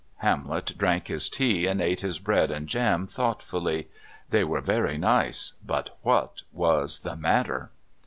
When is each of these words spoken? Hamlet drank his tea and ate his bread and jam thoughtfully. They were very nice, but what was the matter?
Hamlet 0.17 0.73
drank 0.79 1.09
his 1.09 1.29
tea 1.29 1.67
and 1.67 1.79
ate 1.79 2.01
his 2.01 2.17
bread 2.17 2.49
and 2.49 2.67
jam 2.67 3.05
thoughtfully. 3.05 3.87
They 4.31 4.43
were 4.43 4.59
very 4.59 4.97
nice, 4.97 5.53
but 5.63 5.95
what 6.01 6.41
was 6.51 7.01
the 7.01 7.15
matter? 7.15 7.69